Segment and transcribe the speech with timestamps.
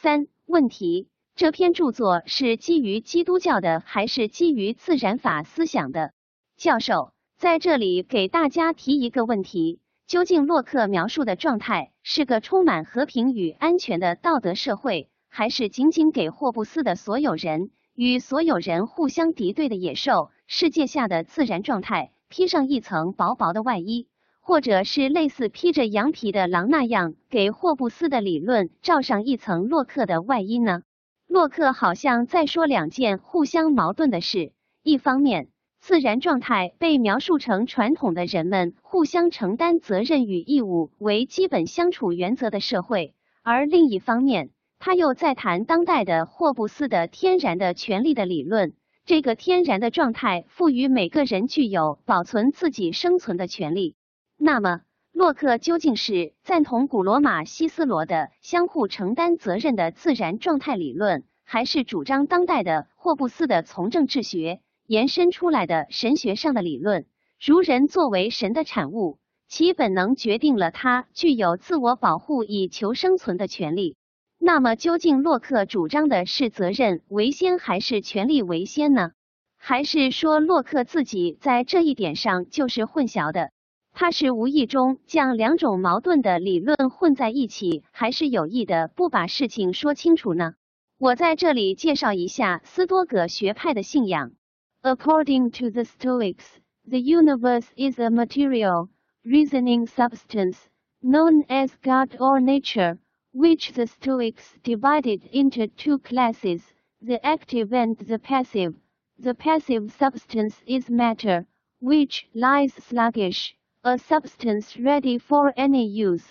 [0.00, 6.12] 三、问题：这篇著作是基于基督教的，还是基于自然法思想的？
[6.56, 24.06] 教授在这里给大家提一个问题：究竟洛克描述的状态是个充满和平与安全的道德社会，还是仅仅给霍布斯的所有人与所有人互相敌对的野兽世界下的自然状态披上一层薄薄的外衣？
[24.48, 30.80] 或者是类似披着羊皮的狼那样，给霍布斯的理论罩上一层洛克的外衣呢？
[31.26, 35.48] 洛克好像在说两件互相矛盾的事：一方面，
[35.80, 48.72] 自然状态被描述成传统的人们互相承担责任与义务为基本相处原则的社会；而另一方面，他又在谈当代的霍布斯的天然的权利的理论。
[49.04, 53.97] 这个天然的状态赋予每个人具有保存自己生存的权利。
[54.40, 67.04] 那么，洛克究竟是赞同古罗马西斯罗的相互承担责任的自然状态理论，还是主张当代的霍布斯的从政治学延伸出来的神学上的理论？
[67.44, 73.96] 如人作为神的产物，其本能决定了他具有自我保护以求生存的权利。
[74.38, 79.10] 那么，究竟洛克主张的是责任为先，还是权利为先呢？
[79.56, 83.50] 还是说洛克自己在这一点上就是混淆的？
[83.97, 90.55] 他是无意中将两种矛盾的理论混在一起，还是有意的不把事情说清楚呢？
[90.97, 94.33] 我在这里介绍一下斯多葛学派的信仰。
[94.81, 96.43] According to the Stoics,
[96.85, 98.89] the universe is a material,
[99.23, 100.57] reasoning substance
[101.01, 102.97] known as God or nature,
[103.31, 106.61] which the Stoics divided into two classes,
[106.99, 108.73] the active and the passive.
[109.17, 111.45] The passive substance is matter,
[111.79, 116.24] which lies sluggish A substance ready for any use,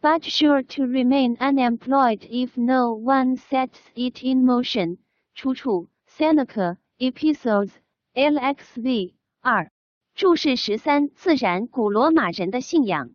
[0.00, 4.98] but sure to remain unemployed if no one sets it in motion.
[5.34, 7.70] 出处：Seneca Epistles
[8.14, 9.70] LXV 二。
[10.14, 13.10] 注释十三：自然，古罗马人的信仰。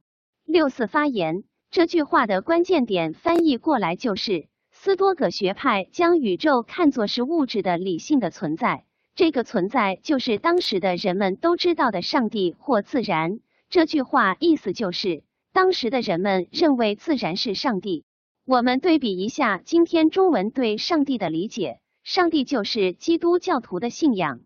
[0.45, 1.43] 六四发言。
[1.69, 8.85] 这句话的关键点翻译过来就是：斯多葛学派将宇宙看作是物质的理性的存在，
[9.15, 13.39] 这个存在就是当时的人们都知道的上帝或自然。
[13.69, 18.05] 这句话意思就是，当时的人们认为自然是上帝。
[18.45, 24.39] 我们对比一下今天中文对上帝的理解，上帝就是基督教徒的信仰。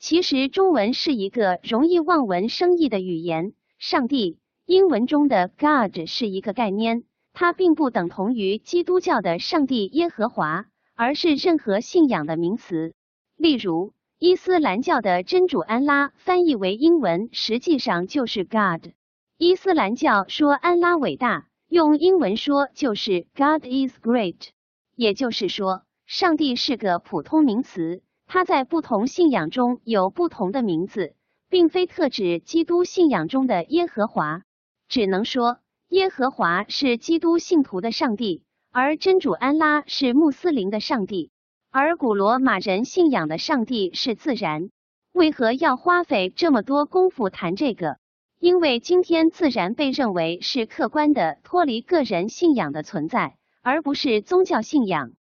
[0.00, 12.92] 其实中文是一个容易望文生义的语言，上帝英文中的 God 是一个概念，它并不等同于基督教的上帝耶和华，而是任何信仰的名词。
[13.36, 13.92] 例如。
[14.26, 18.88] 伊斯兰教的真主安拉翻译为英文，实际上就是 God。
[19.36, 24.48] 伊斯兰教说安拉伟大，用英文说就是 God is great。
[24.96, 31.14] 也就是说，上帝是个普通名词，它在不同信仰中有不同的名字，
[31.50, 34.40] 并非特指基督信仰中的耶和华。
[34.88, 35.58] 只能说，
[35.90, 38.42] 耶和华是基督信徒的上帝，
[38.72, 41.30] 而真主安拉是穆斯林的上帝。
[41.76, 44.70] 而古罗马人信仰的上帝是自然，
[45.10, 47.96] 为何要花费这么多功夫谈这个？
[48.38, 55.14] 因为今天自然被认为是客观的、脱离个人信仰的存在，而不是宗教信仰。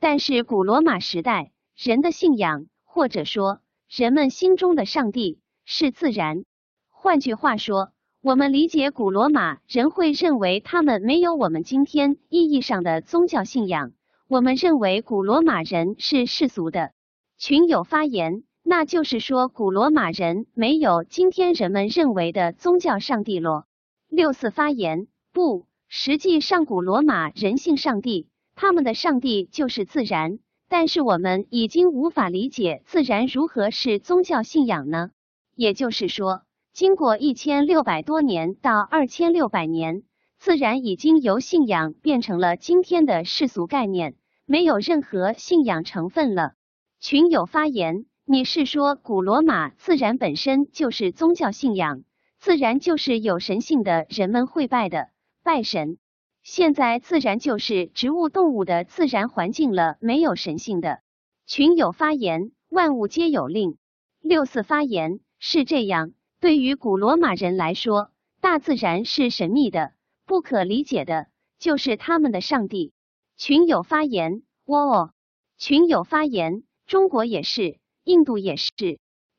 [0.00, 6.42] 但是古罗马时代人的信仰，或者说人们心中的上帝是自然。
[6.88, 13.92] 换句话说，我们理解古罗马人会认为他们没有我们今天意义上的宗教信仰。
[14.30, 16.92] 我们认为古罗马人是世俗的。
[17.36, 23.64] 群友发言，那就是说古罗马人没有今天人们认为的宗教上帝咯。
[24.08, 30.38] 六四发言，不，实际上古罗马人信上帝，他们的上帝就是自然。
[30.68, 35.10] 但是我们已经无法理解自然如何是宗教信仰呢？
[35.56, 36.42] 也就是说，
[36.72, 40.04] 经过一千六百多年到二千六百年，
[40.38, 44.14] 自然已经由信仰变成了今天的世俗概念。
[44.50, 46.54] 没有任何信仰成分了。
[46.98, 52.02] 群友发言，你是说古罗马自然本身就是宗教信仰，
[52.40, 55.10] 自然就是有神性的，人们会拜的，
[55.44, 55.98] 拜神。
[56.42, 60.98] 现在自然就是植物动物的自然环境了，没有神性的。
[61.46, 63.76] 群友发言，万物皆有灵。
[64.20, 66.10] 六四发言是这样，
[66.40, 68.10] 对于古罗马人来说，
[68.40, 69.92] 大自然是神秘的、
[70.26, 71.28] 不可理解的，
[71.60, 72.92] 就是他们的上帝。
[73.42, 75.12] 群友发言，哦，
[75.56, 78.70] 群友发言，中国也是，印度也是。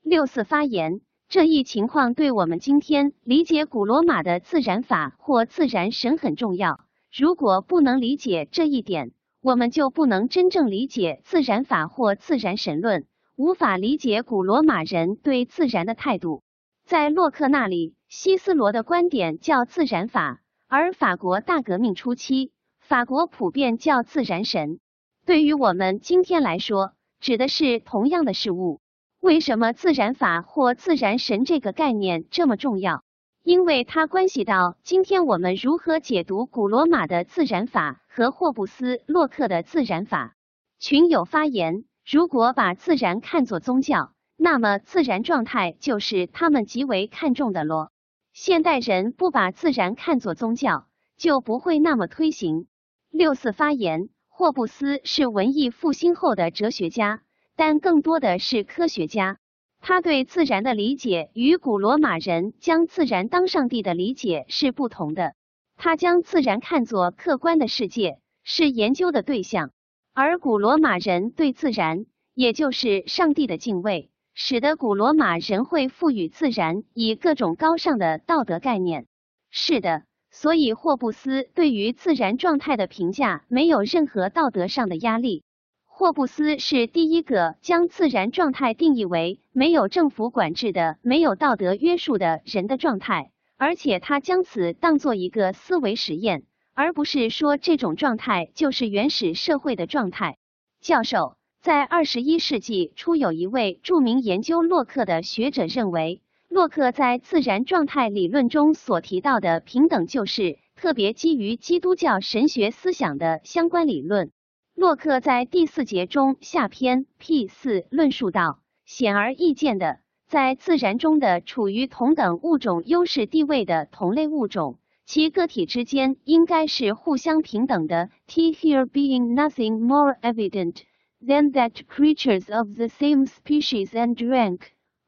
[0.02, 6.80] 六四发言，这一情况对我们今天理解古罗马的自然法或自然神很重要。
[7.16, 13.06] 如果不能理解这一点，我们就不能真正理解自然法或自然神论，
[13.36, 16.42] 无法理解古罗马人对自然的态度。
[16.86, 22.52] 在洛克那里，希斯罗的观点叫自然法，而法国大革命初期，
[22.92, 24.82] 法国普遍叫自然神。
[25.26, 26.92] 对于我们今天来说，
[27.22, 28.82] 指的是同样的事物。
[29.22, 33.02] 为什么自然法或自然神这个概念这么重要？
[33.44, 40.36] 因为它关系到今天我们如何解读古罗马的自然法和霍布斯、洛克的自然法。
[40.78, 47.90] 群友发言：如果把自然看作宗教，那么自然状态就是他们极为看重的咯。
[48.34, 52.68] 现代人不把自然看作宗教，就不会那么推行。
[53.12, 57.22] 六四发言：霍布斯是文艺复兴后的哲学家。
[57.54, 59.38] 但更多的是科学家，
[59.82, 65.36] 他对自然的理解与古罗马人将自然当上帝的理解是不同的。
[65.76, 69.68] 他将自然看作客观的世界，是研究的对象；
[70.14, 79.06] 而古罗马人对自然，也就是上帝的敬畏，使得古罗马人会赋予自然以各种高尚的道德概念。
[79.52, 85.44] 是的，所以霍布斯对于自然状态的评价没有任何道德上的压力。
[85.86, 96.44] 霍布斯是第一个将自然状态定义为没有政府管制的、没有道德约束的人的状态，而且他将此当做一个思维实验，
[96.74, 100.38] 而不是说这种状态就是原始社会的状态。
[100.80, 106.22] 教授在二十一世纪初，有一位著名研究洛克的学者认为，
[106.52, 114.32] 洛克在自然状态理论中所提到的平等，就是特别基于基督教神学思想的相关理论。
[114.76, 128.10] 洛克在第四节中下篇 P 四论述道：显而易见的，在自然中的处于同等物种优势地位的同类物种，其个体之间应该是互相平等的。
[128.28, 130.82] T here being nothing more evident
[131.26, 134.60] than that creatures of the same species and rank,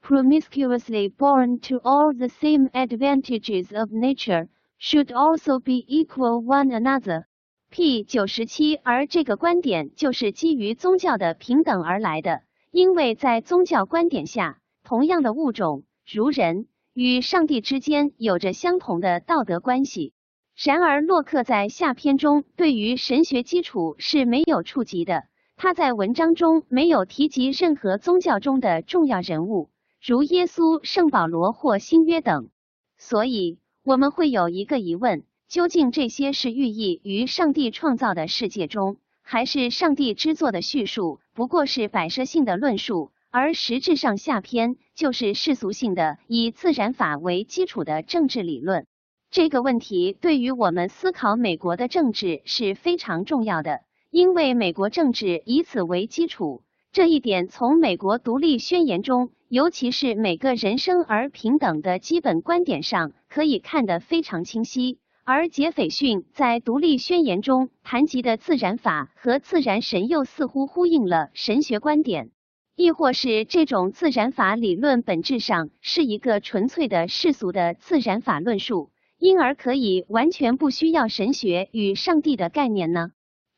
[0.04, 7.24] promiscuously born to all the same advantages of nature, should also be equal one another.
[7.70, 20.14] P 九十七，而这个观点就是基于宗教的平等而来的，因为在宗教观点下，同样的物种如人与上帝之间有着相同的道德关系。
[20.56, 25.24] 然而，洛克在下篇中对于神学基础是没有触及的，
[25.56, 29.70] 他在文章中没有提及任何宗教中的重要人物，
[30.06, 32.50] 如耶稣、圣保罗或新约等。
[32.98, 35.24] 所以，我们会有一个疑问。
[35.48, 41.22] 究竟这些是寓意于上帝创造的世界中，还是上帝之作的叙述？
[41.34, 48.86] 不过是摆设性的论述，而实质上下篇就是世俗性的以自然法为基础的政治理论。
[49.32, 53.80] 这个问题对于我们思考美国的政治是非常重要的，
[54.10, 56.62] 因为美国政治以此为基础。
[56.94, 65.00] 这一点从美国独立宣言中，尤其是每个人生而平等的基本观点上，可以看得非常清晰。
[65.24, 72.30] 而杰斐逊在独立宣言中谈及的自然法和自然神又似乎呼应了神学观点，
[72.76, 83.10] 亦或是这种自然法理论本质上是一个纯粹的世俗的自然法论述，因而可以完全不需要神学与上帝的概念呢？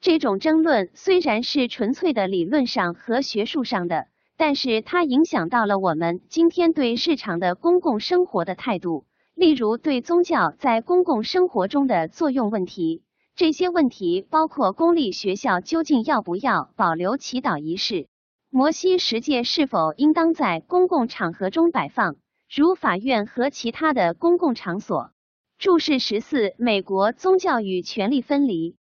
[0.06, 4.06] 这种争论虽然是纯粹的理论上和学术上的，
[4.38, 9.08] 但是它影响到了我们今天对市场的公共生活的态度。
[9.34, 13.02] 例如，对宗教在公共生活中的作用问题，
[13.36, 18.08] 这些问题包括公立学校究竟要不要保留祈祷仪式，
[18.52, 22.16] 摩西十诫是否应当在公共场合中摆放，
[22.56, 25.10] 如法院和其他的公共场所。
[25.58, 28.76] 注释十四：美国宗教与权力分离。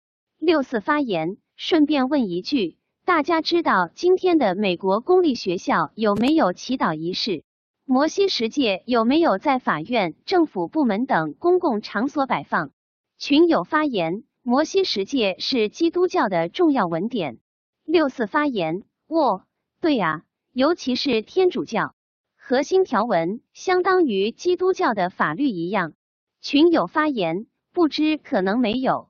[0.44, 7.44] 六四发言，顺便问一句，大家知道今天的美国公立学校有没有祈祷仪式？
[7.86, 12.72] 摩西十诫有没有在法院、政府部门等公共场所摆放？
[13.16, 17.38] 群友发言：摩西十诫是基督教的重要文典。
[17.86, 19.44] 六四发言：哦，
[19.80, 21.94] 对啊，尤其是天主教，
[22.36, 25.94] 核心条文相当于基督教的法律一样。
[26.42, 29.08] 群友发言：不知可能没有。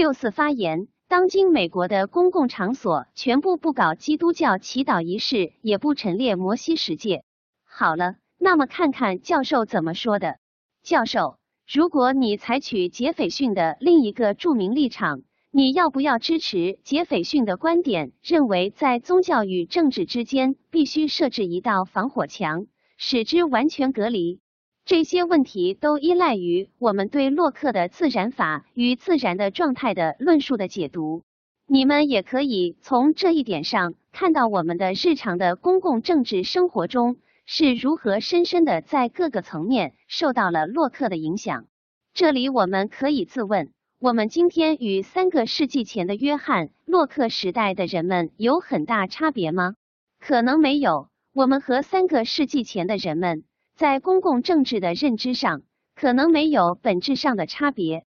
[0.00, 7.22] 六四发言：当今美国的公共场所全部不搞基督教祈祷仪式，也不陈列摩西十诫。
[7.66, 10.38] 好了，那么看看教授怎么说的。
[10.82, 11.38] 教授，
[11.70, 22.64] 如果你采取杰斐逊的另一个著名立场，你要不要支持杰斐逊的观点，认为在宗教与政治之间必须设置一道防火墙，
[22.96, 24.40] 使之完全隔离？
[24.84, 31.22] 这些问题都依赖于我们对洛克的自然法与自然的状态的论述的解读。
[31.66, 41.66] 你们也可以从这一点上看到我们的日常的公共政治生活中是如何深深的在各个层面受到了洛克的影响。
[42.12, 43.70] 这里我们可以自问：
[44.00, 49.74] 我们今天与三个世纪前的约翰·洛克时代的人们有很大差别吗？
[50.18, 51.08] 可能没有。
[51.32, 53.44] 我们和三个世纪前的人们
[53.80, 55.62] 在公共政治的认知上
[55.94, 58.04] 可能没有本质上的差别，